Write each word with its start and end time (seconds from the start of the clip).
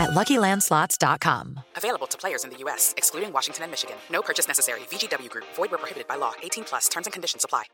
at 0.00 0.10
LuckyLandSlots.com. 0.10 1.60
Available 1.76 2.06
to 2.08 2.16
players 2.18 2.44
in 2.44 2.50
the 2.50 2.56
U.S., 2.64 2.94
excluding 2.96 3.32
Washington 3.32 3.64
and 3.64 3.70
Michigan. 3.70 3.96
No 4.10 4.22
purchase 4.22 4.48
necessary. 4.48 4.80
VGW 4.90 5.28
Group. 5.28 5.44
Void 5.54 5.70
where 5.70 5.78
prohibited 5.78 6.08
by 6.08 6.16
law. 6.16 6.32
18 6.42 6.64
plus. 6.64 6.88
Terms 6.88 7.06
and 7.06 7.12
conditions 7.12 7.44
apply. 7.44 7.64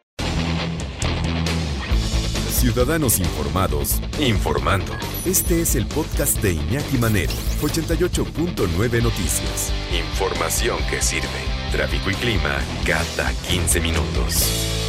Ciudadanos 2.56 3.18
informados, 3.18 4.00
informando. 4.18 4.92
Este 5.26 5.60
es 5.60 5.74
el 5.74 5.86
podcast 5.86 6.40
de 6.40 6.52
Iñaki 6.52 6.96
Manero, 6.96 7.32
88.9 7.60 9.02
Noticias. 9.02 9.72
Información 9.92 10.78
que 10.88 11.02
sirve. 11.02 11.28
Tráfico 11.70 12.10
y 12.10 12.14
clima 12.14 12.58
cada 12.86 13.30
15 13.48 13.80
minutos. 13.80 14.85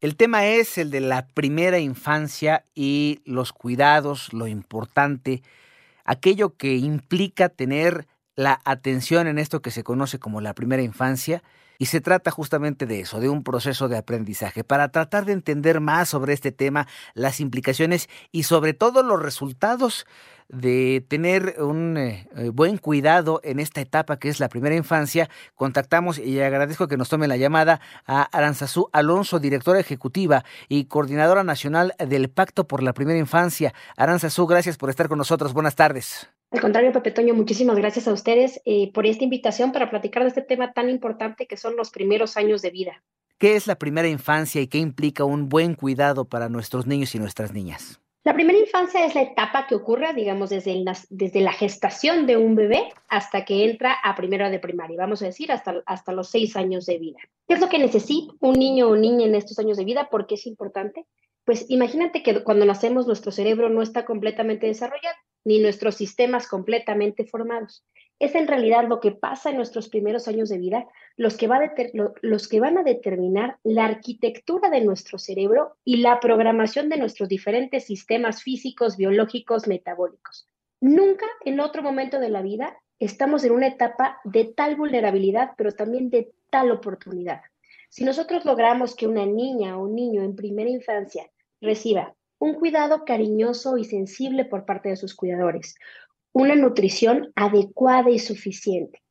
El 0.00 0.14
tema 0.14 0.46
es 0.46 0.78
el 0.78 0.92
de 0.92 1.00
la 1.00 1.26
primera 1.26 1.80
infancia 1.80 2.64
y 2.74 3.20
los 3.24 3.52
cuidados, 3.52 4.32
lo 4.32 4.46
importante, 4.46 5.42
aquello 6.04 6.56
que 6.56 6.76
implica 6.76 7.48
tener 7.48 8.06
la 8.36 8.60
atención 8.64 9.26
en 9.26 9.38
esto 9.38 9.60
que 9.60 9.72
se 9.72 9.82
conoce 9.82 10.20
como 10.20 10.40
la 10.40 10.54
primera 10.54 10.82
infancia. 10.82 11.42
Y 11.78 11.86
se 11.86 12.00
trata 12.00 12.32
justamente 12.32 12.86
de 12.86 13.00
eso, 13.00 13.20
de 13.20 13.28
un 13.28 13.44
proceso 13.44 13.88
de 13.88 13.96
aprendizaje, 13.96 14.64
para 14.64 14.88
tratar 14.88 15.24
de 15.24 15.32
entender 15.32 15.80
más 15.80 16.08
sobre 16.08 16.32
este 16.32 16.50
tema, 16.50 16.88
las 17.14 17.38
implicaciones 17.38 18.08
y 18.32 18.42
sobre 18.42 18.74
todo 18.74 19.04
los 19.04 19.22
resultados 19.22 20.04
de 20.48 21.04
tener 21.08 21.56
un 21.58 21.96
eh, 21.98 22.28
eh, 22.34 22.48
buen 22.48 22.78
cuidado 22.78 23.40
en 23.44 23.60
esta 23.60 23.80
etapa 23.80 24.18
que 24.18 24.28
es 24.28 24.40
la 24.40 24.48
primera 24.48 24.74
infancia, 24.74 25.28
contactamos 25.54 26.18
y 26.18 26.40
agradezco 26.40 26.88
que 26.88 26.96
nos 26.96 27.10
tome 27.10 27.28
la 27.28 27.36
llamada 27.36 27.80
a 28.06 28.22
Aranzazú 28.22 28.88
Alonso, 28.92 29.38
directora 29.38 29.78
ejecutiva 29.78 30.44
y 30.68 30.86
coordinadora 30.86 31.44
nacional 31.44 31.94
del 31.98 32.30
Pacto 32.30 32.66
por 32.66 32.82
la 32.82 32.94
Primera 32.94 33.18
Infancia. 33.18 33.74
Aranzazú, 33.96 34.46
gracias 34.46 34.78
por 34.78 34.90
estar 34.90 35.08
con 35.08 35.18
nosotros. 35.18 35.52
Buenas 35.52 35.76
tardes. 35.76 36.28
Al 36.50 36.62
contrario, 36.62 36.92
Pepe 36.92 37.10
Toño, 37.10 37.34
muchísimas 37.34 37.76
gracias 37.76 38.08
a 38.08 38.12
ustedes 38.12 38.62
eh, 38.64 38.90
por 38.92 39.06
esta 39.06 39.24
invitación 39.24 39.70
para 39.70 39.90
platicar 39.90 40.22
de 40.22 40.30
este 40.30 40.40
tema 40.40 40.72
tan 40.72 40.88
importante 40.88 41.46
que 41.46 41.58
son 41.58 41.76
los 41.76 41.90
primeros 41.90 42.38
años 42.38 42.62
de 42.62 42.70
vida. 42.70 43.02
¿Qué 43.36 43.54
es 43.54 43.66
la 43.66 43.76
primera 43.76 44.08
infancia 44.08 44.60
y 44.60 44.66
qué 44.66 44.78
implica 44.78 45.24
un 45.24 45.50
buen 45.50 45.74
cuidado 45.74 46.24
para 46.24 46.48
nuestros 46.48 46.86
niños 46.86 47.14
y 47.14 47.18
nuestras 47.18 47.52
niñas? 47.52 48.00
La 48.24 48.34
primera 48.34 48.58
infancia 48.58 49.04
es 49.04 49.14
la 49.14 49.22
etapa 49.22 49.66
que 49.66 49.74
ocurre, 49.74 50.12
digamos, 50.14 50.50
desde, 50.50 50.82
desde 51.10 51.40
la 51.40 51.52
gestación 51.52 52.26
de 52.26 52.36
un 52.36 52.56
bebé 52.56 52.92
hasta 53.08 53.44
que 53.44 53.70
entra 53.70 53.92
a 54.02 54.16
primero 54.16 54.50
de 54.50 54.58
primaria, 54.58 54.96
vamos 54.98 55.22
a 55.22 55.26
decir, 55.26 55.52
hasta, 55.52 55.82
hasta 55.86 56.12
los 56.12 56.30
seis 56.30 56.56
años 56.56 56.86
de 56.86 56.98
vida. 56.98 57.18
¿Qué 57.46 57.54
es 57.54 57.60
lo 57.60 57.68
que 57.68 57.78
necesita 57.78 58.32
un 58.40 58.54
niño 58.54 58.88
o 58.88 58.96
niña 58.96 59.26
en 59.26 59.34
estos 59.34 59.58
años 59.58 59.76
de 59.76 59.84
vida? 59.84 60.08
¿Por 60.10 60.26
qué 60.26 60.34
es 60.34 60.46
importante? 60.46 61.06
Pues 61.48 61.64
imagínate 61.70 62.22
que 62.22 62.44
cuando 62.44 62.66
nacemos 62.66 63.06
nuestro 63.06 63.32
cerebro 63.32 63.70
no 63.70 63.80
está 63.80 64.04
completamente 64.04 64.66
desarrollado, 64.66 65.16
ni 65.44 65.60
nuestros 65.60 65.94
sistemas 65.94 66.46
completamente 66.46 67.24
formados 67.24 67.86
es 68.18 68.34
en 68.34 68.46
realidad 68.46 68.86
lo 68.86 69.00
que 69.00 69.12
pasa 69.12 69.48
en 69.48 69.56
nuestros 69.56 69.88
primeros 69.88 70.28
años 70.28 70.50
de 70.50 70.58
vida, 70.58 70.86
los 71.16 71.38
que, 71.38 71.46
va 71.46 71.58
los 72.20 72.48
que 72.48 72.60
van 72.60 72.76
a 72.76 72.82
determinar 72.82 73.56
la 73.64 73.86
arquitectura 73.86 74.68
de 74.68 74.82
nuestro 74.82 75.16
cerebro 75.18 75.78
y 75.86 76.02
la 76.02 76.20
programación 76.20 76.90
de 76.90 76.98
nuestros 76.98 77.30
diferentes 77.30 77.86
sistemas 77.86 78.42
físicos, 78.42 78.98
biológicos, 78.98 79.66
metabólicos. 79.66 80.50
Nunca 80.82 81.24
en 81.46 81.60
otro 81.60 81.82
momento 81.82 82.20
de 82.20 82.28
la 82.28 82.42
vida 82.42 82.76
estamos 82.98 83.42
en 83.44 83.52
una 83.52 83.68
etapa 83.68 84.20
de 84.24 84.44
tal 84.44 84.76
vulnerabilidad, 84.76 85.52
pero 85.56 85.72
también 85.72 86.10
de 86.10 86.30
tal 86.50 86.72
oportunidad. 86.72 87.40
Si 87.88 88.04
nosotros 88.04 88.44
logramos 88.44 88.94
que 88.94 89.06
una 89.06 89.24
niña 89.24 89.78
o 89.78 89.84
un 89.84 89.94
niño 89.94 90.22
en 90.22 90.36
primera 90.36 90.68
infancia 90.68 91.30
reciba 91.60 92.14
un 92.38 92.54
cuidado 92.54 93.04
cariñoso 93.04 93.78
y 93.78 93.84
sensible 93.84 94.44
por 94.44 94.64
parte 94.64 94.90
de 94.90 94.96
sus 94.96 95.14
cuidadores, 95.14 95.74
una 96.32 96.54
nutrición 96.54 97.32
adecuada 97.34 98.10
y 98.10 98.18
suficiente, 98.18 99.02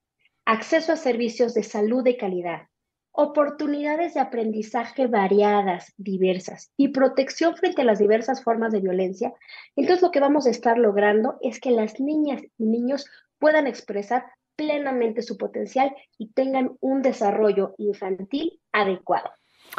acceso 0.45 0.93
a 0.93 0.95
servicios 0.95 1.53
de 1.53 1.63
salud 1.63 2.03
de 2.03 2.15
calidad, 2.15 2.67
oportunidades 3.11 4.13
de 4.13 4.19
aprendizaje 4.19 5.07
variadas, 5.07 5.93
diversas 5.97 6.71
y 6.77 6.89
protección 6.89 7.55
frente 7.55 7.81
a 7.81 7.85
las 7.85 7.99
diversas 7.99 8.43
formas 8.43 8.71
de 8.71 8.79
violencia, 8.79 9.33
entonces 9.75 10.03
lo 10.03 10.11
que 10.11 10.19
vamos 10.19 10.45
a 10.45 10.51
estar 10.51 10.77
logrando 10.77 11.37
es 11.41 11.59
que 11.59 11.71
las 11.71 11.99
niñas 11.99 12.41
y 12.57 12.65
niños 12.65 13.09
puedan 13.39 13.67
expresar 13.67 14.25
plenamente 14.55 15.21
su 15.21 15.37
potencial 15.37 15.95
y 16.17 16.31
tengan 16.31 16.77
un 16.79 17.01
desarrollo 17.01 17.75
infantil 17.77 18.59
adecuado. 18.71 19.31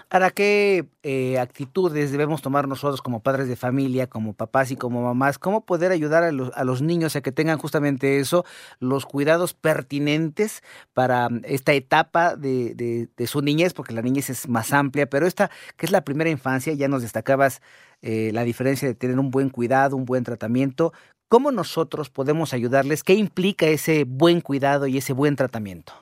¿Para 0.08 0.30
qué 0.30 0.86
eh, 1.02 1.38
actitudes 1.38 2.12
debemos 2.12 2.40
tomar 2.42 2.68
nosotros 2.68 3.02
como 3.02 3.20
padres 3.20 3.48
de 3.48 3.56
familia, 3.56 4.06
como 4.06 4.32
papás 4.32 4.70
y 4.70 4.76
como 4.76 5.02
mamás? 5.02 5.38
¿Cómo 5.38 5.64
poder 5.64 5.92
ayudar 5.92 6.22
a 6.22 6.30
los, 6.32 6.82
niños 6.82 7.16
a 7.16 7.20
que 7.20 7.32
tengan 7.32 7.58
justamente 7.58 8.18
eso, 8.18 8.44
los 8.78 9.06
cuidados 9.06 9.54
pertinentes 9.54 10.62
para 10.94 11.28
mm, 11.28 11.42
esta 11.44 11.72
etapa 11.72 12.36
de, 12.36 13.08
de, 13.14 13.26
su 13.26 13.42
niñez? 13.42 13.74
Porque 13.74 13.92
la 13.92 14.02
niñez 14.02 14.30
es 14.30 14.48
más 14.48 14.72
amplia, 14.72 15.08
pero 15.08 15.26
esta, 15.26 15.50
que 15.76 15.86
es 15.86 15.92
la 15.92 16.04
primera 16.04 16.30
infancia, 16.30 16.72
ya 16.74 16.88
nos 16.88 17.02
destacabas 17.02 17.60
eh, 18.00 18.30
la 18.32 18.44
diferencia 18.44 18.86
de 18.86 18.94
tener 18.94 19.18
un 19.18 19.30
buen 19.30 19.50
cuidado, 19.50 19.96
un 19.96 20.04
buen 20.04 20.24
tratamiento. 20.24 20.92
¿Cómo 21.28 21.50
nosotros 21.50 22.08
podemos 22.08 22.54
ayudarles? 22.54 23.02
¿Qué 23.02 23.14
implica 23.14 23.66
ese 23.66 24.04
buen 24.04 24.40
cuidado 24.40 24.86
y 24.86 24.98
ese 24.98 25.12
buen 25.12 25.36
tratamiento? 25.36 25.92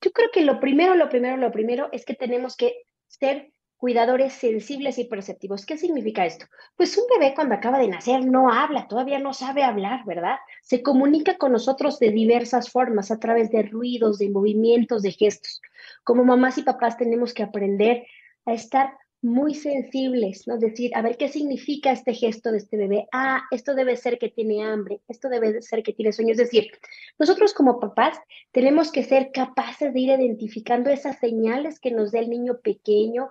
Yo 0.00 0.10
creo 0.10 0.30
que 0.32 0.44
lo 0.44 0.58
primero, 0.58 0.96
lo 0.96 1.08
primero, 1.08 1.36
lo 1.36 1.52
primero 1.52 1.88
es 1.92 2.04
que 2.04 2.14
tenemos 2.14 2.56
que 2.56 2.72
ser 3.18 3.52
cuidadores 3.76 4.32
sensibles 4.32 4.98
y 4.98 5.04
perceptivos. 5.04 5.66
¿Qué 5.66 5.76
significa 5.76 6.24
esto? 6.24 6.46
Pues 6.76 6.96
un 6.96 7.04
bebé 7.18 7.34
cuando 7.34 7.56
acaba 7.56 7.78
de 7.78 7.88
nacer 7.88 8.24
no 8.24 8.52
habla, 8.52 8.86
todavía 8.86 9.18
no 9.18 9.34
sabe 9.34 9.64
hablar, 9.64 10.04
¿verdad? 10.04 10.36
Se 10.62 10.82
comunica 10.82 11.36
con 11.36 11.52
nosotros 11.52 11.98
de 11.98 12.10
diversas 12.10 12.70
formas, 12.70 13.10
a 13.10 13.18
través 13.18 13.50
de 13.50 13.64
ruidos, 13.64 14.18
de 14.18 14.30
movimientos, 14.30 15.02
de 15.02 15.10
gestos. 15.10 15.60
Como 16.04 16.24
mamás 16.24 16.58
y 16.58 16.62
papás 16.62 16.96
tenemos 16.96 17.34
que 17.34 17.42
aprender 17.42 18.06
a 18.46 18.52
estar 18.52 18.96
muy 19.22 19.54
sensibles, 19.54 20.46
¿no? 20.46 20.58
Decir, 20.58 20.90
a 20.94 21.02
ver, 21.02 21.16
¿qué 21.16 21.28
significa 21.28 21.92
este 21.92 22.12
gesto 22.12 22.50
de 22.50 22.58
este 22.58 22.76
bebé? 22.76 23.06
Ah, 23.12 23.42
esto 23.50 23.74
debe 23.74 23.96
ser 23.96 24.18
que 24.18 24.28
tiene 24.28 24.64
hambre, 24.64 25.00
esto 25.08 25.28
debe 25.28 25.62
ser 25.62 25.82
que 25.82 25.92
tiene 25.92 26.12
sueño. 26.12 26.32
Es 26.32 26.38
decir, 26.38 26.72
nosotros 27.18 27.54
como 27.54 27.80
papás 27.80 28.18
tenemos 28.50 28.90
que 28.92 29.04
ser 29.04 29.30
capaces 29.32 29.94
de 29.94 30.00
ir 30.00 30.10
identificando 30.10 30.90
esas 30.90 31.18
señales 31.18 31.78
que 31.78 31.92
nos 31.92 32.12
da 32.12 32.18
el 32.18 32.30
niño 32.30 32.58
pequeño 32.60 33.30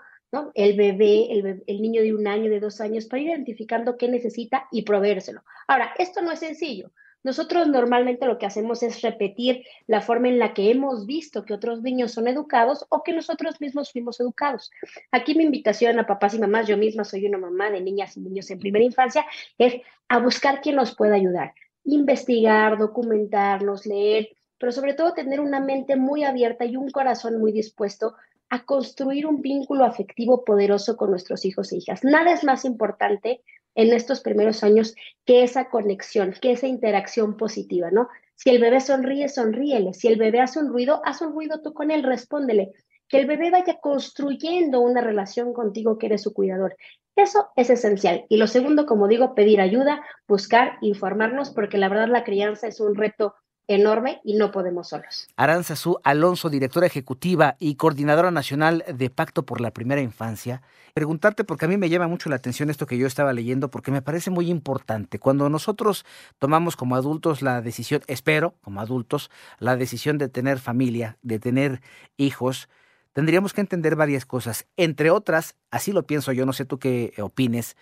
el 0.56 0.78
bebé, 0.78 1.28
el 1.68 1.82
niño 1.82 2.02
de 2.02 2.14
un 2.14 2.28
año, 2.28 2.50
de 2.50 2.60
dos 2.60 2.80
años, 2.80 3.06
para 3.06 3.22
ir 3.22 3.30
identificando 3.30 3.98
qué 3.98 4.08
necesita 4.08 4.68
y 4.72 4.84
proveérselo. 4.84 5.44
Ahora, 5.68 5.94
esto 5.98 6.22
no 6.22 6.32
es 6.32 6.40
sencillo. 6.40 6.92
Nosotros 7.24 7.68
normalmente 7.68 8.26
lo 8.26 8.38
que 8.38 8.46
hacemos 8.46 8.82
es 8.84 9.02
repetir 9.02 9.64
la 9.88 10.02
forma 10.02 10.28
en 10.28 10.40
la 10.40 10.54
que 10.54 10.72
hemos 10.72 11.06
visto 11.06 11.46
que 11.46 11.54
otros 11.54 11.82
niños 11.82 12.12
son 12.12 12.28
educados 12.28 12.86
o 12.90 13.04
que 13.04 13.14
nosotros 13.14 13.62
mismos 13.62 13.92
fuimos 13.92 14.20
educados. 14.20 14.72
Aquí 15.12 15.36
mi 15.36 15.44
invitación 15.44 16.00
a 16.00 16.08
papás 16.08 16.34
y 16.34 16.40
mamás, 16.40 16.68
yo 16.68 16.78
misma 16.78 17.04
soy 17.04 17.26
una 17.26 17.38
mamá 17.38 17.70
de 17.70 17.82
niñas 17.82 18.18
y 18.18 18.22
niños 18.22 18.50
en 18.50 18.60
primera 18.60 18.84
infancia, 18.86 19.26
es 19.58 19.76
a 20.08 20.20
buscar 20.20 20.62
quien 20.62 20.76
nos 20.76 20.96
pueda 20.96 21.16
ayudar. 21.16 21.54
Investigar, 21.84 22.78
documentarnos, 22.78 23.86
leer, 23.86 24.30
pero 24.58 24.72
sobre 24.72 24.94
todo 24.94 25.14
tener 25.14 25.40
una 25.40 25.60
mente 25.60 25.96
muy 25.96 26.24
abierta 26.24 26.66
y 26.66 26.76
un 26.76 26.90
corazón 26.90 27.40
muy 27.40 27.52
dispuesto 27.52 28.16
a 28.50 28.66
construir 28.66 29.26
un 29.26 29.42
vínculo 29.42 29.86
afectivo 29.86 30.44
poderoso 30.44 30.98
con 30.98 31.10
nuestros 31.10 31.46
hijos 31.46 31.72
e 31.72 31.78
hijas. 31.78 32.04
Nada 32.04 32.34
es 32.34 32.44
más 32.44 32.66
importante 32.66 33.42
en 33.76 33.94
estos 33.94 34.22
primeros 34.22 34.64
años 34.64 34.96
que 35.26 35.44
esa 35.44 35.70
conexión, 35.70 36.34
que 36.42 36.52
esa 36.52 36.68
interacción 36.68 37.38
positiva, 37.38 37.92
¿no? 37.92 38.10
Si 38.36 38.50
el 38.50 38.60
bebé 38.60 38.80
sonríe, 38.80 39.30
sonríele. 39.30 39.94
Si 39.94 40.08
el 40.08 40.18
bebé 40.18 40.42
hace 40.42 40.60
un 40.60 40.70
ruido, 40.70 41.02
haz 41.06 41.22
un 41.22 41.34
ruido 41.34 41.62
tú 41.62 41.74
con 41.74 41.92
él, 41.92 42.02
respóndele. 42.02 42.72
Que 43.08 43.20
el 43.20 43.28
bebé 43.28 43.52
vaya 43.52 43.80
construyendo 43.80 44.82
una 44.82 45.02
relación 45.02 45.54
contigo 45.54 45.98
que 45.98 46.08
eres 46.08 46.24
su 46.24 46.34
cuidador. 46.34 46.76
Eso 47.16 47.50
es 47.56 47.70
esencial. 47.70 48.26
Y 48.30 48.38
lo 48.38 48.48
segundo, 48.48 48.86
como 48.86 49.08
digo, 49.08 49.36
pedir 49.36 49.62
ayuda, 49.62 50.04
buscar, 50.28 50.78
informarnos, 50.82 51.52
porque 51.52 51.78
la 51.78 51.90
verdad 51.90 52.08
la 52.08 52.24
crianza 52.24 52.68
es 52.68 52.80
un 52.80 52.96
reto 52.96 53.36
enorme 53.74 54.22
y 54.24 54.36
no 54.36 54.52
podemos 54.52 54.90
solos. 54.90 55.28
Aranzazú 55.36 56.00
Alonso, 56.04 56.50
directora 56.50 56.88
ejecutiva 56.88 57.56
y 57.60 57.76
coordinadora 57.76 58.32
nacional 58.32 58.84
de 58.88 59.10
Pacto 59.10 59.46
por 59.46 59.62
la 59.62 59.72
Primera 59.72 60.02
Infancia. 60.02 60.62
Preguntarte, 60.94 61.44
porque 61.44 61.66
a 61.66 61.68
mí 61.68 61.78
me 61.78 61.90
llama 61.90 62.08
mucho 62.08 62.30
la 62.30 62.36
atención 62.36 62.70
esto 62.70 62.86
que 62.86 62.98
yo 62.98 63.08
estaba 63.08 63.34
leyendo, 63.34 63.72
porque 63.72 63.92
me 63.92 64.02
parece 64.02 64.30
muy 64.30 64.50
importante. 64.50 65.20
Cuando 65.20 65.50
nosotros 65.50 66.06
tomamos 66.38 66.76
como 66.76 66.96
adultos 66.96 67.42
la 67.42 67.62
decisión, 67.62 68.02
espero, 68.08 68.56
como 68.62 68.82
adultos, 68.82 69.32
la 69.60 69.78
decisión 69.78 70.18
de 70.18 70.28
tener 70.28 70.60
familia, 70.60 71.18
de 71.22 71.40
tener 71.40 71.82
hijos, 72.18 72.68
tendríamos 73.14 73.54
que 73.54 73.62
entender 73.62 73.96
varias 73.96 74.26
cosas. 74.26 74.68
Entre 74.76 75.12
otras, 75.12 75.56
así 75.70 75.92
lo 75.92 76.04
pienso 76.04 76.32
yo, 76.32 76.46
no 76.46 76.54
sé 76.54 76.66
tú 76.66 76.80
qué 76.80 77.14
opines, 77.20 77.78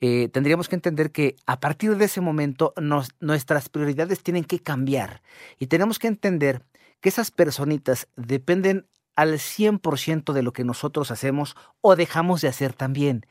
eh, 0.00 0.28
tendríamos 0.28 0.68
que 0.68 0.74
entender 0.74 1.10
que 1.10 1.36
a 1.46 1.58
partir 1.58 1.96
de 1.96 2.04
ese 2.04 2.20
momento 2.20 2.74
nuestras 3.20 3.68
prioridades 3.68 4.22
tienen 4.22 4.44
que 4.44 4.60
cambiar 4.60 5.22
y 5.58 5.68
tenemos 5.68 5.98
que 5.98 6.08
entender 6.08 6.62
que 7.00 7.08
esas 7.08 7.30
personitas 7.30 8.08
dependen 8.16 8.86
al 9.14 9.34
100% 9.34 10.32
de 10.34 10.42
lo 10.42 10.52
que 10.52 10.64
nosotros 10.64 11.10
hacemos 11.10 11.56
o 11.80 11.96
dejamos 11.96 12.42
de 12.42 12.48
hacer 12.48 12.74
también. 12.74 13.26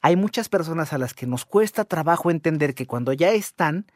Hay 0.00 0.16
muchas 0.16 0.48
personas 0.48 0.92
a 0.92 0.98
las 0.98 1.14
que 1.14 1.26
nos 1.26 1.44
cuesta 1.44 1.84
trabajo 1.84 2.30
entender 2.30 2.74
que 2.74 2.86
cuando 2.86 3.12
ya 3.12 3.30
están, 3.30 3.86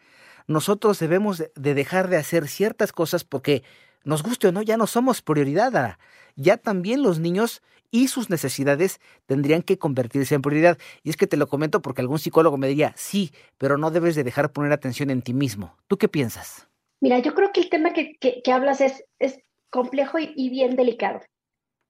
nosotros 0.46 0.98
debemos 0.98 1.38
de 1.54 1.74
dejar 1.74 2.08
de 2.08 2.16
hacer 2.16 2.48
ciertas 2.48 2.92
cosas 2.92 3.24
porque 3.24 3.62
nos 4.04 4.22
guste 4.22 4.48
o 4.48 4.52
no, 4.52 4.62
ya 4.62 4.76
no 4.76 4.86
somos 4.86 5.22
prioridad. 5.22 5.98
Ya 6.36 6.56
también 6.56 7.02
los 7.02 7.18
niños 7.18 7.62
y 7.90 8.08
sus 8.08 8.30
necesidades 8.30 9.00
tendrían 9.26 9.62
que 9.62 9.78
convertirse 9.78 10.34
en 10.34 10.42
prioridad. 10.42 10.78
Y 11.04 11.10
es 11.10 11.16
que 11.16 11.26
te 11.26 11.36
lo 11.36 11.46
comento 11.46 11.82
porque 11.82 12.00
algún 12.00 12.18
psicólogo 12.18 12.56
me 12.56 12.66
diría, 12.66 12.94
sí, 12.96 13.32
pero 13.58 13.76
no 13.76 13.90
debes 13.90 14.16
de 14.16 14.24
dejar 14.24 14.50
poner 14.50 14.72
atención 14.72 15.10
en 15.10 15.22
ti 15.22 15.34
mismo. 15.34 15.76
¿Tú 15.86 15.98
qué 15.98 16.08
piensas? 16.08 16.68
Mira, 17.00 17.18
yo 17.18 17.34
creo 17.34 17.52
que 17.52 17.60
el 17.60 17.68
tema 17.68 17.92
que, 17.92 18.42
hablas 18.50 18.80
es, 18.80 19.04
es 19.18 19.38
complejo 19.70 20.18
y, 20.18 20.48
bien 20.48 20.74
delicado. 20.74 21.20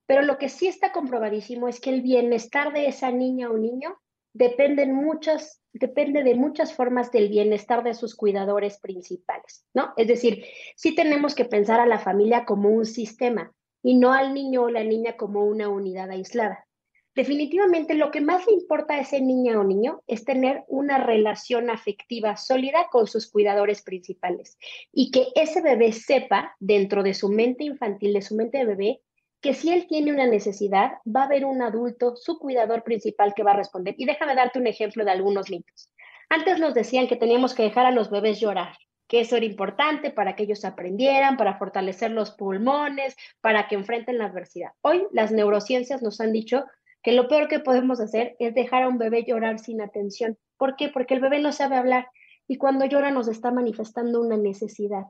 Pero 0.06 0.22
lo 0.22 0.38
que 0.38 0.48
sí 0.48 0.66
está 0.66 0.90
comprobadísimo 0.90 1.68
es 1.68 1.80
que 1.80 1.90
el 1.90 2.02
bienestar 2.02 2.72
de 2.72 2.86
esa 2.88 3.12
niña 3.12 3.48
o 3.48 3.56
niño 3.56 4.00
depende, 4.34 4.86
muchas, 4.86 5.61
depende 5.72 6.22
de 6.22 6.34
muchas 6.34 6.74
formas 6.74 7.10
del 7.10 7.28
bienestar 7.28 7.82
de 7.82 7.94
sus 7.94 8.14
cuidadores 8.14 8.78
principales, 8.78 9.66
¿no? 9.74 9.92
Es 9.96 10.08
decir, 10.08 10.44
sí 10.76 10.94
tenemos 10.94 11.34
que 11.34 11.44
pensar 11.44 11.80
a 11.80 11.86
la 11.86 11.98
familia 11.98 12.44
como 12.44 12.68
un 12.68 12.84
sistema 12.84 13.52
y 13.82 13.96
no 13.96 14.12
al 14.12 14.34
niño 14.34 14.62
o 14.62 14.70
la 14.70 14.84
niña 14.84 15.16
como 15.16 15.44
una 15.44 15.68
unidad 15.68 16.10
aislada. 16.10 16.66
Definitivamente 17.14 17.94
lo 17.94 18.10
que 18.10 18.22
más 18.22 18.46
le 18.46 18.54
importa 18.54 18.94
a 18.94 19.00
ese 19.00 19.20
niña 19.20 19.60
o 19.60 19.64
niño 19.64 20.02
es 20.06 20.24
tener 20.24 20.64
una 20.66 20.96
relación 20.96 21.68
afectiva 21.68 22.38
sólida 22.38 22.88
con 22.90 23.06
sus 23.06 23.30
cuidadores 23.30 23.82
principales 23.82 24.56
y 24.92 25.10
que 25.10 25.26
ese 25.34 25.60
bebé 25.60 25.92
sepa 25.92 26.56
dentro 26.58 27.02
de 27.02 27.12
su 27.12 27.28
mente 27.28 27.64
infantil, 27.64 28.14
de 28.14 28.22
su 28.22 28.34
mente 28.34 28.58
de 28.58 28.64
bebé, 28.64 29.00
que 29.42 29.54
si 29.54 29.72
él 29.72 29.86
tiene 29.88 30.12
una 30.12 30.26
necesidad, 30.26 30.92
va 31.04 31.22
a 31.22 31.24
haber 31.24 31.44
un 31.44 31.60
adulto, 31.62 32.14
su 32.16 32.38
cuidador 32.38 32.84
principal, 32.84 33.34
que 33.34 33.42
va 33.42 33.50
a 33.50 33.56
responder. 33.56 33.96
Y 33.98 34.06
déjame 34.06 34.36
darte 34.36 34.60
un 34.60 34.68
ejemplo 34.68 35.04
de 35.04 35.10
algunos 35.10 35.50
mitos. 35.50 35.92
Antes 36.30 36.60
nos 36.60 36.74
decían 36.74 37.08
que 37.08 37.16
teníamos 37.16 37.52
que 37.52 37.64
dejar 37.64 37.84
a 37.84 37.90
los 37.90 38.08
bebés 38.08 38.38
llorar, 38.40 38.76
que 39.08 39.20
eso 39.20 39.36
era 39.36 39.44
importante 39.44 40.10
para 40.10 40.36
que 40.36 40.44
ellos 40.44 40.64
aprendieran, 40.64 41.36
para 41.36 41.58
fortalecer 41.58 42.12
los 42.12 42.30
pulmones, 42.30 43.16
para 43.40 43.66
que 43.66 43.74
enfrenten 43.74 44.16
la 44.16 44.26
adversidad. 44.26 44.70
Hoy 44.80 45.06
las 45.10 45.32
neurociencias 45.32 46.02
nos 46.02 46.20
han 46.20 46.32
dicho 46.32 46.64
que 47.02 47.12
lo 47.12 47.26
peor 47.26 47.48
que 47.48 47.58
podemos 47.58 48.00
hacer 48.00 48.36
es 48.38 48.54
dejar 48.54 48.84
a 48.84 48.88
un 48.88 48.96
bebé 48.96 49.24
llorar 49.26 49.58
sin 49.58 49.82
atención. 49.82 50.38
¿Por 50.56 50.76
qué? 50.76 50.88
Porque 50.88 51.14
el 51.14 51.20
bebé 51.20 51.40
no 51.40 51.50
sabe 51.50 51.76
hablar 51.76 52.06
y 52.52 52.58
cuando 52.58 52.84
llora 52.84 53.10
nos 53.10 53.28
está 53.28 53.50
manifestando 53.50 54.20
una 54.20 54.36
necesidad 54.36 55.04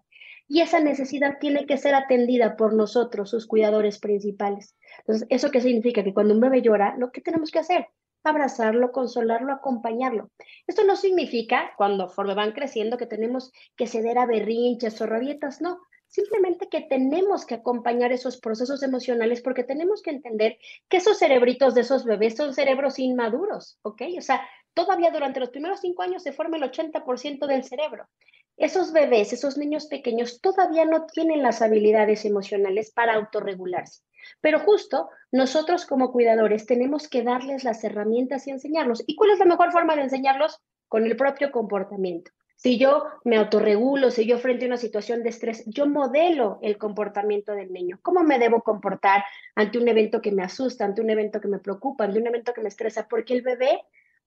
y 0.47 0.61
esa 0.61 0.79
necesidad 0.79 1.39
tiene 1.41 1.67
que 1.67 1.77
ser 1.77 1.93
atendida 1.93 2.55
por 2.57 2.73
nosotros, 2.73 3.31
sus 3.31 3.49
cuidadores 3.49 3.99
principales. 3.99 4.77
Entonces, 4.99 5.27
¿eso 5.29 5.51
qué 5.51 5.61
significa? 5.61 6.05
Que 6.05 6.15
cuando 6.15 6.35
un 6.35 6.41
bebé 6.41 6.63
llora, 6.63 6.95
lo 6.99 7.11
que 7.11 7.21
tenemos 7.21 7.51
que 7.51 7.59
hacer, 7.59 7.89
abrazarlo, 8.23 8.93
consolarlo, 8.93 9.53
acompañarlo. 9.53 10.31
Esto 10.69 10.85
no 10.85 10.95
significa, 10.95 11.73
cuando 11.77 12.13
van 12.17 12.53
creciendo, 12.53 12.97
que 12.97 13.07
tenemos 13.07 13.51
que 13.75 13.89
ceder 13.89 14.19
a 14.19 14.27
berrinches 14.27 15.01
o 15.01 15.07
rabietas, 15.07 15.61
no. 15.61 15.81
Simplemente 16.07 16.69
que 16.69 16.83
tenemos 16.83 17.45
que 17.45 17.55
acompañar 17.55 18.13
esos 18.13 18.39
procesos 18.39 18.85
emocionales 18.85 19.43
porque 19.43 19.65
tenemos 19.65 20.01
que 20.01 20.11
entender 20.11 20.59
que 20.89 20.99
esos 20.99 21.19
cerebritos 21.19 21.75
de 21.75 21.81
esos 21.81 22.05
bebés 22.05 22.37
son 22.37 22.55
cerebros 22.55 23.01
inmaduros, 23.01 23.81
¿ok? 23.83 24.03
O 24.19 24.21
sea, 24.21 24.47
todavía 24.75 25.11
durante 25.11 25.41
los 25.41 25.51
primeros 25.51 25.81
cinco 25.81 26.03
años 26.03 26.23
se 26.23 26.33
forma 26.33 26.57
el 26.57 26.65
80% 26.65 27.47
del 27.47 27.65
cerebro. 27.65 28.09
Esos 28.57 28.93
bebés, 28.93 29.33
esos 29.33 29.57
niños 29.57 29.87
pequeños 29.87 30.41
todavía 30.41 30.85
no 30.85 31.07
tienen 31.07 31.43
las 31.43 31.63
habilidades 31.63 32.25
emocionales 32.25 32.93
para 32.93 33.15
autorregularse. 33.15 34.03
Pero 34.41 34.61
justo 34.61 35.09
nosotros 35.31 35.87
como 35.87 36.13
cuidadores 36.13 36.67
tenemos 36.67 37.09
que 37.09 37.23
darles 37.23 37.65
las 37.65 37.83
herramientas 37.83 38.47
y 38.47 38.51
enseñarlos. 38.51 39.03
¿Y 39.07 39.17
cuál 39.17 39.31
es 39.31 39.39
la 39.39 39.47
mejor 39.47 39.73
forma 39.73 39.97
de 39.97 40.03
enseñarlos? 40.03 40.61
Con 40.89 41.07
el 41.07 41.17
propio 41.17 41.51
comportamiento. 41.51 42.31
Si 42.63 42.79
yo 42.79 43.07
me 43.25 43.39
autorregulo, 43.39 44.13
si 44.13 44.25
yo 44.25 44.39
frente 44.39 44.67
a 44.67 44.69
una 44.69 44.77
situación 44.77 45.25
de 45.25 45.31
estrés, 45.31 45.65
yo 45.67 45.87
modelo 45.87 46.61
el 46.63 46.79
comportamiento 46.79 47.55
del 47.55 47.73
niño. 47.73 47.99
¿Cómo 48.03 48.23
me 48.23 48.39
debo 48.39 48.63
comportar 48.63 49.25
ante 49.57 49.79
un 49.79 49.89
evento 49.89 50.21
que 50.21 50.31
me 50.31 50.45
asusta, 50.45 50.85
ante 50.85 51.01
un 51.01 51.11
evento 51.11 51.41
que 51.41 51.49
me 51.49 51.59
preocupa, 51.59 52.05
ante 52.05 52.21
un 52.21 52.27
evento 52.29 52.53
que 52.53 52.61
me 52.61 52.69
estresa? 52.69 53.09
Porque 53.09 53.35
el 53.35 53.43
bebé 53.43 53.81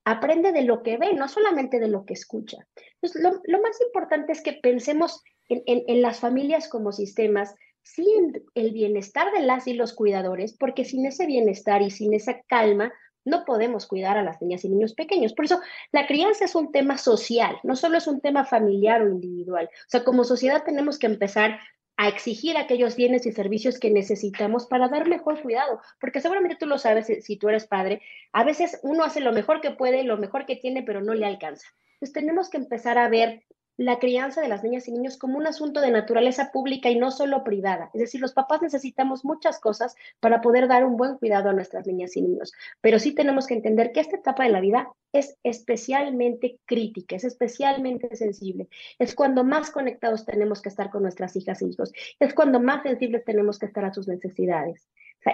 aprende 0.05 0.51
de 0.51 0.61
lo 0.61 0.83
que 0.83 0.97
ve, 0.97 1.13
no 1.13 1.27
solamente 1.27 1.79
de 1.79 1.87
lo 1.87 2.05
que 2.05 2.13
escucha. 2.13 2.57
Lo, 3.01 3.61
más 3.61 3.81
importante 3.81 4.31
es 4.31 4.41
que 4.41 4.53
pensemos 4.53 5.23
en, 5.49 6.01
las 6.01 6.19
familias 6.19 6.69
como 6.69 6.91
sistemas, 6.91 7.55
sin 7.81 8.43
el 8.53 8.71
bienestar 8.71 9.31
de 9.33 9.41
las 9.41 9.67
y 9.67 9.73
los 9.73 9.93
cuidadores, 9.93 10.55
porque 10.57 10.85
sin 10.85 11.05
ese 11.05 11.25
bienestar 11.25 11.81
y 11.81 11.91
sin 11.91 12.13
esa 12.13 12.41
calma, 12.47 12.93
no 13.25 13.43
podemos 13.43 13.87
cuidar 13.87 14.17
a 14.17 14.23
las 14.23 14.39
niñas 14.41 14.63
y 14.63 14.69
niños 14.69 14.93
pequeños. 14.93 15.33
Por 15.33 15.45
eso, 15.45 15.59
la 15.91 16.05
crianza 16.05 16.45
es 16.45 16.53
un 16.53 16.71
tema 16.71 16.99
social, 16.99 17.57
no 17.63 17.75
solo 17.75 17.97
es 17.97 18.05
un 18.05 18.21
tema 18.21 18.45
familiar 18.45 19.01
o 19.01 19.09
individual. 19.09 19.65
O 19.65 19.89
sea, 19.89 20.03
como 20.03 20.23
sociedad 20.23 20.63
tenemos 20.63 20.99
que 20.99 21.07
empezar 21.07 21.59
a 21.97 22.07
exigir 22.09 22.57
aquellos 22.57 22.95
bienes 22.95 23.25
y 23.25 23.31
servicios 23.31 23.79
que 23.79 23.89
necesitamos 23.89 24.67
para 24.67 24.89
dar 24.89 25.07
mejor 25.07 25.41
cuidado, 25.41 25.79
porque 25.99 26.19
seguramente 26.19 26.57
tú 26.59 26.65
lo 26.65 26.77
sabes 26.77 27.07
si 27.23 27.37
tú 27.37 27.49
eres 27.49 27.67
padre, 27.67 28.01
a 28.33 28.43
veces 28.43 28.79
uno 28.83 29.03
hace 29.03 29.21
lo 29.21 29.31
mejor 29.31 29.61
que 29.61 29.71
puede, 29.71 30.03
lo 30.03 30.17
mejor 30.17 30.45
que 30.45 30.57
tiene, 30.57 30.83
pero 30.83 31.01
no 31.01 31.13
le 31.13 31.25
alcanza. 31.25 31.67
Entonces 31.93 32.13
tenemos 32.13 32.49
que 32.49 32.57
empezar 32.57 32.97
a 32.97 33.07
ver 33.07 33.43
la 33.77 33.99
crianza 33.99 34.41
de 34.41 34.47
las 34.47 34.63
niñas 34.63 34.87
y 34.87 34.91
niños 34.91 35.17
como 35.17 35.37
un 35.37 35.47
asunto 35.47 35.81
de 35.81 35.91
naturaleza 35.91 36.51
pública 36.51 36.89
y 36.89 36.97
no 36.97 37.11
solo 37.11 37.43
privada. 37.43 37.89
Es 37.93 38.01
decir, 38.01 38.21
los 38.21 38.33
papás 38.33 38.61
necesitamos 38.61 39.25
muchas 39.25 39.59
cosas 39.59 39.95
para 40.19 40.41
poder 40.41 40.67
dar 40.67 40.85
un 40.85 40.97
buen 40.97 41.17
cuidado 41.17 41.49
a 41.49 41.53
nuestras 41.53 41.85
niñas 41.85 42.15
y 42.15 42.21
niños, 42.21 42.53
pero 42.81 42.99
sí 42.99 43.13
tenemos 43.13 43.47
que 43.47 43.55
entender 43.55 43.91
que 43.91 43.99
esta 43.99 44.17
etapa 44.17 44.43
de 44.43 44.49
la 44.49 44.61
vida 44.61 44.89
es 45.11 45.37
especialmente 45.43 46.57
crítica, 46.65 47.15
es 47.15 47.23
especialmente 47.23 48.15
sensible. 48.15 48.67
Es 48.99 49.15
cuando 49.15 49.43
más 49.43 49.71
conectados 49.71 50.25
tenemos 50.25 50.61
que 50.61 50.69
estar 50.69 50.89
con 50.89 51.03
nuestras 51.03 51.35
hijas 51.35 51.61
e 51.61 51.67
hijos, 51.67 51.91
es 52.19 52.33
cuando 52.33 52.59
más 52.59 52.83
sensibles 52.83 53.23
tenemos 53.25 53.59
que 53.59 53.65
estar 53.65 53.85
a 53.85 53.93
sus 53.93 54.07
necesidades. 54.07 54.87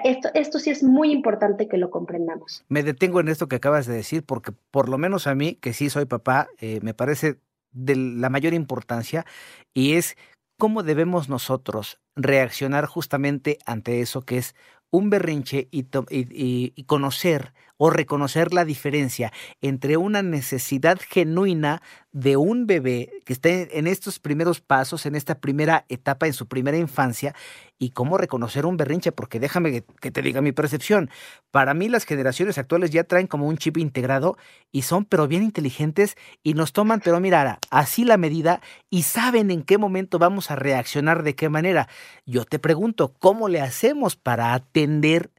esto, 0.03 0.29
esto 0.33 0.59
sí 0.59 0.69
es 0.69 0.83
muy 0.83 1.11
importante 1.11 1.67
que 1.67 1.77
lo 1.77 1.89
comprendamos. 1.89 2.63
Me 2.69 2.83
detengo 2.83 3.19
en 3.19 3.27
esto 3.27 3.47
que 3.47 3.57
acabas 3.57 3.85
de 3.87 3.95
decir 3.95 4.23
porque 4.23 4.51
por 4.71 4.87
lo 4.87 4.97
menos 4.97 5.27
a 5.27 5.35
mí, 5.35 5.55
que 5.55 5.73
sí 5.73 5.89
soy 5.89 6.05
papá, 6.05 6.47
eh, 6.59 6.79
me 6.81 6.93
parece 6.93 7.37
de 7.71 7.95
la 7.95 8.29
mayor 8.29 8.53
importancia 8.53 9.25
y 9.73 9.93
es 9.93 10.17
cómo 10.57 10.83
debemos 10.83 11.29
nosotros 11.29 11.99
reaccionar 12.15 12.85
justamente 12.85 13.57
ante 13.65 14.01
eso 14.01 14.21
que 14.21 14.37
es 14.37 14.55
un 14.91 15.09
berrinche 15.09 15.69
y, 15.71 15.87
y, 16.09 16.83
conocer 16.83 17.53
o 17.83 17.89
reconocer 17.89 18.53
la 18.53 18.63
diferencia 18.63 19.33
entre 19.59 19.97
una 19.97 20.21
necesidad 20.21 20.99
genuina 21.01 21.81
de 22.11 22.37
un 22.37 22.67
bebé 22.67 23.09
que 23.25 23.33
está 23.33 23.49
en 23.49 23.87
estos 23.87 24.19
primeros 24.19 24.61
pasos, 24.61 25.07
en 25.07 25.15
esta 25.15 25.39
primera 25.39 25.85
etapa, 25.89 26.27
en 26.27 26.33
su 26.33 26.45
primera 26.45 26.77
infancia, 26.77 27.33
y 27.79 27.89
cómo 27.89 28.19
reconocer 28.19 28.67
un 28.67 28.77
berrinche, 28.77 29.11
porque 29.11 29.39
déjame 29.39 29.83
que 29.99 30.11
te 30.11 30.21
diga 30.21 30.41
mi 30.41 30.51
percepción. 30.51 31.09
Para 31.49 31.73
mí 31.73 31.89
las 31.89 32.05
generaciones 32.05 32.59
actuales 32.59 32.91
ya 32.91 33.03
traen 33.03 33.25
como 33.25 33.47
un 33.47 33.57
chip 33.57 33.79
integrado 33.79 34.37
y 34.71 34.83
son 34.83 35.03
pero 35.03 35.27
bien 35.27 35.41
inteligentes 35.41 36.17
y 36.43 36.53
nos 36.53 36.73
toman, 36.73 37.01
pero 37.03 37.19
mira, 37.19 37.57
así 37.71 38.05
la 38.05 38.17
medida 38.17 38.61
y 38.91 39.01
saben 39.01 39.49
en 39.49 39.63
qué 39.63 39.79
momento 39.79 40.19
vamos 40.19 40.51
a 40.51 40.55
reaccionar, 40.55 41.23
de 41.23 41.33
qué 41.33 41.49
manera. 41.49 41.87
Yo 42.27 42.45
te 42.45 42.59
pregunto, 42.59 43.15
¿cómo 43.17 43.49
le 43.49 43.59
hacemos 43.59 44.15
para 44.15 44.53
atender 44.53 45.31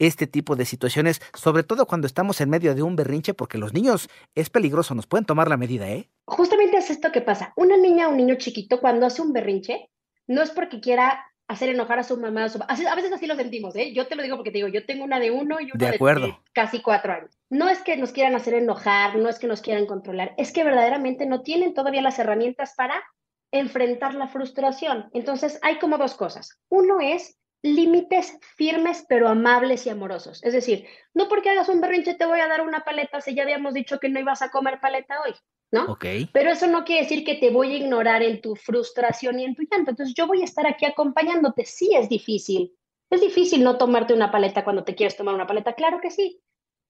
este 0.00 0.26
tipo 0.26 0.56
de 0.56 0.64
situaciones, 0.64 1.20
sobre 1.34 1.62
todo 1.62 1.86
cuando 1.86 2.06
estamos 2.06 2.40
en 2.40 2.50
medio 2.50 2.74
de 2.74 2.82
un 2.82 2.96
berrinche, 2.96 3.34
porque 3.34 3.58
los 3.58 3.72
niños 3.72 4.08
es 4.34 4.50
peligroso, 4.50 4.94
nos 4.94 5.06
pueden 5.06 5.26
tomar 5.26 5.48
la 5.48 5.56
medida, 5.56 5.88
¿eh? 5.88 6.08
Justamente 6.24 6.78
es 6.78 6.90
esto 6.90 7.12
que 7.12 7.20
pasa. 7.20 7.52
Una 7.54 7.76
niña 7.76 8.08
o 8.08 8.10
un 8.10 8.16
niño 8.16 8.34
chiquito 8.36 8.80
cuando 8.80 9.06
hace 9.06 9.22
un 9.22 9.32
berrinche, 9.32 9.90
no 10.26 10.42
es 10.42 10.50
porque 10.50 10.80
quiera 10.80 11.26
hacer 11.48 11.68
enojar 11.68 11.98
a 11.98 12.04
su 12.04 12.16
mamá. 12.16 12.46
A 12.68 12.94
veces 12.94 13.12
así 13.12 13.26
lo 13.26 13.34
sentimos, 13.34 13.74
¿eh? 13.76 13.92
Yo 13.92 14.06
te 14.06 14.14
lo 14.14 14.22
digo 14.22 14.36
porque 14.36 14.52
te 14.52 14.58
digo, 14.58 14.68
yo 14.68 14.86
tengo 14.86 15.04
una 15.04 15.18
de 15.18 15.32
uno 15.32 15.60
y 15.60 15.70
una 15.74 15.90
de, 15.90 15.98
de, 15.98 16.36
casi 16.52 16.80
cuatro 16.80 17.12
años. 17.12 17.36
No 17.50 17.68
es 17.68 17.80
que 17.80 17.96
nos 17.96 18.12
quieran 18.12 18.36
hacer 18.36 18.54
enojar, 18.54 19.16
no 19.16 19.28
es 19.28 19.38
que 19.38 19.48
nos 19.48 19.60
quieran 19.60 19.86
controlar, 19.86 20.32
es 20.38 20.52
que 20.52 20.64
verdaderamente 20.64 21.26
no 21.26 21.42
tienen 21.42 21.74
todavía 21.74 22.02
las 22.02 22.18
herramientas 22.20 22.74
para 22.76 23.02
enfrentar 23.50 24.14
la 24.14 24.28
frustración. 24.28 25.10
Entonces, 25.12 25.58
hay 25.62 25.80
como 25.80 25.98
dos 25.98 26.14
cosas. 26.14 26.60
Uno 26.68 27.00
es 27.00 27.39
límites 27.62 28.38
firmes 28.56 29.04
pero 29.08 29.28
amables 29.28 29.86
y 29.86 29.90
amorosos. 29.90 30.42
Es 30.42 30.52
decir, 30.52 30.86
no 31.14 31.28
porque 31.28 31.50
hagas 31.50 31.68
un 31.68 31.80
berrinche 31.80 32.14
te 32.14 32.26
voy 32.26 32.40
a 32.40 32.48
dar 32.48 32.62
una 32.62 32.84
paleta 32.84 33.20
si 33.20 33.34
ya 33.34 33.42
habíamos 33.42 33.74
dicho 33.74 33.98
que 33.98 34.08
no 34.08 34.20
ibas 34.20 34.42
a 34.42 34.50
comer 34.50 34.80
paleta 34.80 35.20
hoy, 35.22 35.34
¿no? 35.70 35.92
Ok. 35.92 36.04
Pero 36.32 36.50
eso 36.50 36.66
no 36.66 36.84
quiere 36.84 37.02
decir 37.02 37.24
que 37.24 37.34
te 37.34 37.50
voy 37.50 37.72
a 37.72 37.76
ignorar 37.76 38.22
en 38.22 38.40
tu 38.40 38.56
frustración 38.56 39.38
y 39.38 39.44
en 39.44 39.54
tu 39.54 39.62
llanto. 39.62 39.90
Entonces 39.90 40.14
yo 40.14 40.26
voy 40.26 40.42
a 40.42 40.44
estar 40.44 40.66
aquí 40.66 40.86
acompañándote. 40.86 41.64
Sí 41.64 41.94
es 41.94 42.08
difícil, 42.08 42.72
Es 43.10 43.20
difícil 43.20 43.62
no 43.62 43.76
tomarte 43.76 44.14
una 44.14 44.30
paleta 44.30 44.64
cuando 44.64 44.84
te 44.84 44.94
quieres 44.94 45.16
tomar 45.16 45.34
una 45.34 45.46
paleta, 45.46 45.74
claro 45.74 46.00
que 46.00 46.10
sí, 46.10 46.40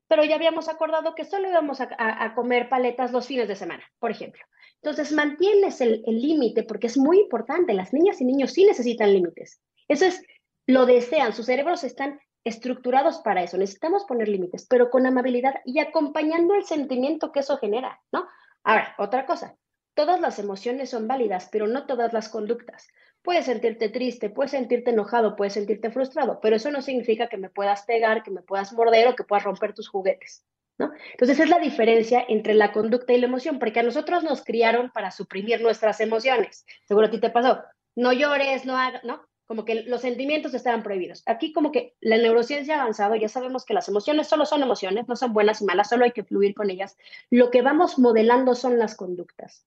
pero 0.06 0.22
ya 0.24 0.34
habíamos 0.34 0.68
acordado 0.68 1.14
que 1.14 1.24
solo 1.24 1.48
íbamos 1.48 1.80
a, 1.80 2.34
comer 2.34 2.68
paletas 2.68 3.12
los 3.12 3.26
fines 3.26 3.48
de 3.48 3.56
semana, 3.56 3.84
por 3.98 4.10
ejemplo. 4.10 4.42
Entonces, 4.82 5.12
mantienes 5.12 5.80
el 5.80 6.02
límite 6.06 6.62
porque 6.64 6.88
es 6.88 6.96
muy 6.96 7.20
importante. 7.20 7.74
Las 7.74 7.92
niñas 7.92 8.20
y 8.20 8.24
niños 8.24 8.52
sí 8.52 8.64
necesitan 8.64 9.12
límites. 9.12 9.60
Eso 9.88 10.06
es, 10.06 10.22
lo 10.66 10.86
desean, 10.86 11.32
sus 11.32 11.46
cerebros 11.46 11.84
están 11.84 12.20
estructurados 12.44 13.18
para 13.18 13.42
eso. 13.42 13.58
Necesitamos 13.58 14.04
poner 14.04 14.28
límites, 14.28 14.66
pero 14.68 14.90
con 14.90 15.06
amabilidad 15.06 15.56
y 15.64 15.78
acompañando 15.78 16.54
el 16.54 16.64
sentimiento 16.64 17.32
que 17.32 17.40
eso 17.40 17.58
genera, 17.58 18.00
¿no? 18.12 18.26
Ahora, 18.64 18.94
otra 18.98 19.26
cosa, 19.26 19.56
todas 19.94 20.20
las 20.20 20.38
emociones 20.38 20.90
son 20.90 21.08
válidas, 21.08 21.48
pero 21.50 21.66
no 21.66 21.86
todas 21.86 22.12
las 22.12 22.28
conductas. 22.28 22.88
Puedes 23.22 23.46
sentirte 23.46 23.90
triste, 23.90 24.30
puedes 24.30 24.52
sentirte 24.52 24.90
enojado, 24.90 25.36
puedes 25.36 25.52
sentirte 25.52 25.90
frustrado, 25.90 26.40
pero 26.40 26.56
eso 26.56 26.70
no 26.70 26.80
significa 26.80 27.28
que 27.28 27.36
me 27.36 27.50
puedas 27.50 27.82
pegar, 27.84 28.22
que 28.22 28.30
me 28.30 28.42
puedas 28.42 28.72
morder 28.72 29.08
o 29.08 29.16
que 29.16 29.24
puedas 29.24 29.44
romper 29.44 29.74
tus 29.74 29.88
juguetes. 29.88 30.44
¿no? 30.78 30.90
Entonces 31.12 31.38
es 31.38 31.50
la 31.50 31.58
diferencia 31.58 32.24
entre 32.26 32.54
la 32.54 32.72
conducta 32.72 33.12
y 33.12 33.20
la 33.20 33.26
emoción, 33.26 33.58
porque 33.58 33.80
a 33.80 33.82
nosotros 33.82 34.24
nos 34.24 34.42
criaron 34.42 34.90
para 34.90 35.10
suprimir 35.10 35.60
nuestras 35.60 36.00
emociones. 36.00 36.64
Seguro 36.86 37.08
a 37.08 37.10
ti 37.10 37.20
te 37.20 37.28
pasó, 37.28 37.62
no 37.94 38.14
llores, 38.14 38.64
no 38.64 38.78
hagas, 38.78 39.04
¿no? 39.04 39.22
Como 39.50 39.64
que 39.64 39.82
los 39.82 40.02
sentimientos 40.02 40.54
estaban 40.54 40.84
prohibidos. 40.84 41.24
Aquí 41.26 41.52
como 41.52 41.72
que 41.72 41.96
la 42.00 42.18
neurociencia 42.18 42.76
ha 42.76 42.82
avanzado, 42.82 43.16
ya 43.16 43.28
sabemos 43.28 43.64
que 43.64 43.74
las 43.74 43.88
emociones 43.88 44.28
solo 44.28 44.46
son 44.46 44.62
emociones, 44.62 45.08
no 45.08 45.16
son 45.16 45.32
buenas 45.32 45.60
y 45.60 45.64
malas, 45.64 45.88
solo 45.88 46.04
hay 46.04 46.12
que 46.12 46.22
fluir 46.22 46.54
con 46.54 46.70
ellas. 46.70 46.96
Lo 47.30 47.50
que 47.50 47.60
vamos 47.60 47.98
modelando 47.98 48.54
son 48.54 48.78
las 48.78 48.94
conductas. 48.94 49.66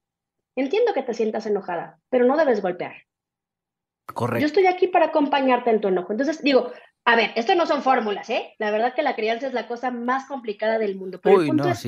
Entiendo 0.56 0.94
que 0.94 1.04
te 1.04 1.14
sientas 1.14 1.48
enojada, 1.48 2.00
pero 2.10 2.24
no 2.24 2.38
debes 2.38 2.62
golpear. 2.62 2.94
Correcto. 4.06 4.40
Yo 4.40 4.46
estoy 4.46 4.68
aquí 4.68 4.88
para 4.88 5.08
acompañarte 5.08 5.70
en 5.72 5.82
tu 5.82 5.90
enojo. 5.90 6.14
Entonces, 6.14 6.42
digo, 6.42 6.72
a 7.04 7.18
ver, 7.18 7.32
esto 7.36 7.54
no 7.54 7.66
son 7.66 7.84
fórmulas, 7.84 8.30
¿eh? 8.30 8.56
La 8.60 8.72
verdad 8.72 8.94
que 8.94 9.04
la 9.04 9.18
crianza 9.18 9.48
es 9.48 9.54
la 9.54 9.68
cosa 9.68 9.92
más 9.92 10.28
complicada 10.28 10.80
del 10.80 10.96
mundo. 10.96 11.20
Pero 11.22 11.42
el 11.42 11.48
punto 11.48 11.68
es 11.68 11.86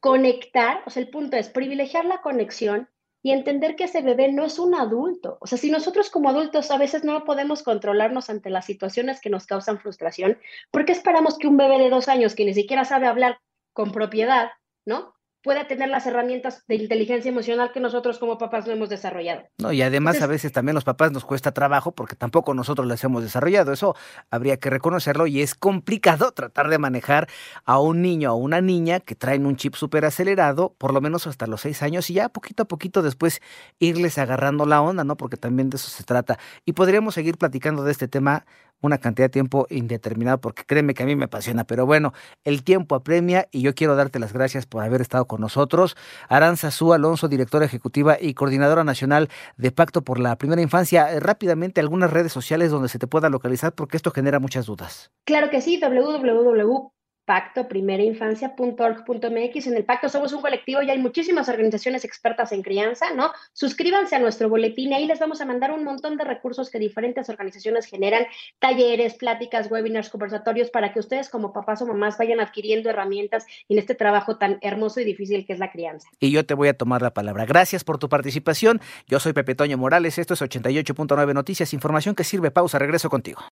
conectar, 0.00 0.82
o 0.86 0.90
sea, 0.90 1.02
el 1.02 1.10
punto 1.10 1.36
es 1.36 1.50
privilegiar 1.50 2.06
la 2.06 2.22
conexión 2.22 2.88
y 3.26 3.32
entender 3.32 3.74
que 3.74 3.82
ese 3.82 4.02
bebé 4.02 4.30
no 4.30 4.44
es 4.44 4.60
un 4.60 4.76
adulto. 4.76 5.36
O 5.40 5.48
sea, 5.48 5.58
si 5.58 5.68
nosotros 5.68 6.10
como 6.10 6.28
adultos 6.28 6.70
a 6.70 6.78
veces 6.78 7.02
no 7.02 7.24
podemos 7.24 7.64
controlarnos 7.64 8.30
ante 8.30 8.50
las 8.50 8.66
situaciones 8.66 9.20
que 9.20 9.30
nos 9.30 9.46
causan 9.46 9.80
frustración, 9.80 10.38
¿por 10.70 10.84
qué 10.84 10.92
esperamos 10.92 11.36
que 11.36 11.48
un 11.48 11.56
bebé 11.56 11.80
de 11.80 11.90
dos 11.90 12.06
años 12.06 12.36
que 12.36 12.44
ni 12.44 12.54
siquiera 12.54 12.84
sabe 12.84 13.08
hablar 13.08 13.40
con 13.72 13.90
propiedad, 13.90 14.50
¿no? 14.84 15.15
Pueda 15.46 15.68
tener 15.68 15.88
las 15.88 16.04
herramientas 16.08 16.64
de 16.66 16.74
inteligencia 16.74 17.28
emocional 17.28 17.70
que 17.72 17.78
nosotros 17.78 18.18
como 18.18 18.36
papás 18.36 18.66
no 18.66 18.72
hemos 18.72 18.88
desarrollado. 18.88 19.44
No, 19.58 19.70
y 19.70 19.80
además 19.80 20.20
a 20.20 20.26
veces 20.26 20.50
también 20.50 20.74
los 20.74 20.82
papás 20.82 21.12
nos 21.12 21.24
cuesta 21.24 21.52
trabajo 21.52 21.92
porque 21.92 22.16
tampoco 22.16 22.52
nosotros 22.52 22.88
las 22.88 23.04
hemos 23.04 23.22
desarrollado. 23.22 23.72
Eso 23.72 23.94
habría 24.28 24.56
que 24.56 24.70
reconocerlo 24.70 25.28
y 25.28 25.42
es 25.42 25.54
complicado 25.54 26.32
tratar 26.32 26.68
de 26.68 26.78
manejar 26.78 27.28
a 27.64 27.78
un 27.78 28.02
niño 28.02 28.32
o 28.32 28.36
una 28.36 28.60
niña 28.60 28.98
que 28.98 29.14
traen 29.14 29.46
un 29.46 29.54
chip 29.54 29.76
súper 29.76 30.04
acelerado, 30.04 30.74
por 30.78 30.92
lo 30.92 31.00
menos 31.00 31.28
hasta 31.28 31.46
los 31.46 31.60
seis 31.60 31.80
años, 31.80 32.10
y 32.10 32.14
ya 32.14 32.28
poquito 32.28 32.64
a 32.64 32.66
poquito 32.66 33.02
después 33.02 33.40
irles 33.78 34.18
agarrando 34.18 34.66
la 34.66 34.82
onda, 34.82 35.04
¿no? 35.04 35.16
Porque 35.16 35.36
también 35.36 35.70
de 35.70 35.76
eso 35.76 35.90
se 35.90 36.02
trata. 36.02 36.40
Y 36.64 36.72
podríamos 36.72 37.14
seguir 37.14 37.38
platicando 37.38 37.84
de 37.84 37.92
este 37.92 38.08
tema 38.08 38.46
una 38.86 38.98
cantidad 38.98 39.26
de 39.26 39.30
tiempo 39.30 39.66
indeterminado, 39.70 40.40
porque 40.40 40.64
créeme 40.64 40.94
que 40.94 41.02
a 41.02 41.06
mí 41.06 41.16
me 41.16 41.26
apasiona. 41.26 41.64
Pero 41.64 41.86
bueno, 41.86 42.12
el 42.44 42.64
tiempo 42.64 42.94
apremia 42.94 43.48
y 43.50 43.62
yo 43.62 43.74
quiero 43.74 43.96
darte 43.96 44.18
las 44.18 44.32
gracias 44.32 44.66
por 44.66 44.82
haber 44.82 45.00
estado 45.00 45.26
con 45.26 45.40
nosotros. 45.40 45.96
Aranza 46.28 46.70
Su 46.70 46.92
Alonso, 46.92 47.28
directora 47.28 47.66
ejecutiva 47.66 48.16
y 48.20 48.34
coordinadora 48.34 48.84
nacional 48.84 49.28
de 49.56 49.72
Pacto 49.72 50.02
por 50.02 50.18
la 50.18 50.36
Primera 50.36 50.62
Infancia. 50.62 51.12
Eh, 51.12 51.20
rápidamente, 51.20 51.80
algunas 51.80 52.10
redes 52.10 52.32
sociales 52.32 52.70
donde 52.70 52.88
se 52.88 52.98
te 52.98 53.06
pueda 53.06 53.28
localizar, 53.28 53.72
porque 53.72 53.96
esto 53.96 54.10
genera 54.10 54.38
muchas 54.38 54.66
dudas. 54.66 55.10
Claro 55.24 55.50
que 55.50 55.60
sí, 55.60 55.80
www 55.80 56.95
pacto 57.26 57.68
primerainfancia.org.mx. 57.68 59.66
En 59.66 59.76
el 59.76 59.84
pacto 59.84 60.08
somos 60.08 60.32
un 60.32 60.40
colectivo 60.40 60.80
y 60.80 60.90
hay 60.90 60.98
muchísimas 60.98 61.48
organizaciones 61.50 62.04
expertas 62.04 62.52
en 62.52 62.62
crianza, 62.62 63.12
¿no? 63.14 63.32
Suscríbanse 63.52 64.16
a 64.16 64.18
nuestro 64.18 64.48
boletín 64.48 64.92
y 64.92 64.94
ahí 64.94 65.06
les 65.06 65.18
vamos 65.18 65.42
a 65.42 65.44
mandar 65.44 65.72
un 65.72 65.84
montón 65.84 66.16
de 66.16 66.24
recursos 66.24 66.70
que 66.70 66.78
diferentes 66.78 67.28
organizaciones 67.28 67.86
generan, 67.86 68.24
talleres, 68.60 69.14
pláticas, 69.14 69.70
webinars, 69.70 70.08
conversatorios, 70.08 70.70
para 70.70 70.92
que 70.92 71.00
ustedes 71.00 71.28
como 71.28 71.52
papás 71.52 71.82
o 71.82 71.86
mamás 71.86 72.16
vayan 72.16 72.40
adquiriendo 72.40 72.88
herramientas 72.88 73.44
en 73.68 73.78
este 73.78 73.94
trabajo 73.94 74.38
tan 74.38 74.58
hermoso 74.62 75.00
y 75.00 75.04
difícil 75.04 75.44
que 75.44 75.52
es 75.52 75.58
la 75.58 75.72
crianza. 75.72 76.08
Y 76.20 76.30
yo 76.30 76.46
te 76.46 76.54
voy 76.54 76.68
a 76.68 76.74
tomar 76.78 77.02
la 77.02 77.12
palabra. 77.12 77.44
Gracias 77.44 77.82
por 77.82 77.98
tu 77.98 78.08
participación. 78.08 78.80
Yo 79.08 79.18
soy 79.18 79.32
Pepe 79.32 79.56
Toño 79.56 79.76
Morales, 79.76 80.18
esto 80.18 80.34
es 80.34 80.42
88.9 80.42 81.34
Noticias, 81.34 81.74
información 81.74 82.14
que 82.14 82.22
sirve. 82.22 82.52
Pausa, 82.52 82.78
regreso 82.78 83.10
contigo. 83.10 83.42